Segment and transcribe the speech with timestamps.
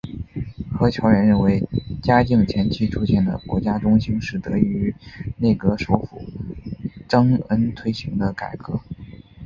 [0.79, 1.61] 何乔远认为
[2.01, 4.95] 嘉靖前期出现的国家中兴是得益于
[5.37, 6.23] 内阁首辅
[7.07, 8.79] 张璁推行的改革。